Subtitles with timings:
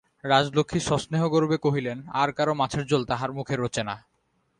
[0.23, 3.95] রাজলক্ষ্মী সস্নেহগর্বে কহিলেন, আর-কারো মাছের ঝোল তাহার মুখে রোচে না।